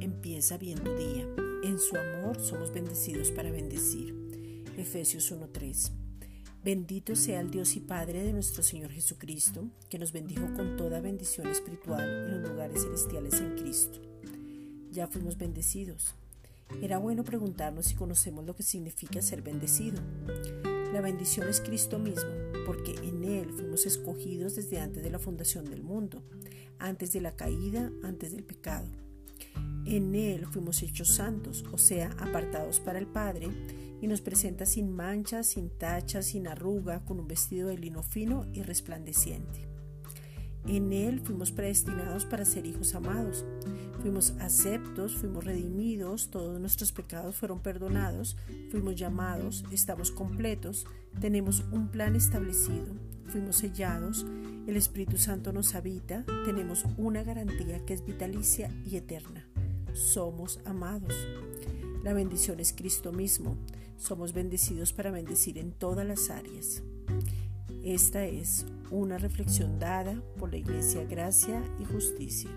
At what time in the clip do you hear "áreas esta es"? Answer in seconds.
66.30-68.66